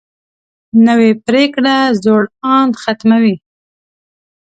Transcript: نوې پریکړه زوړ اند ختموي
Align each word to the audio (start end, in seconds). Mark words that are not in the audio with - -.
نوې 0.87 1.11
پریکړه 1.25 1.75
زوړ 2.03 2.23
اند 2.53 2.73
ختموي 2.83 3.35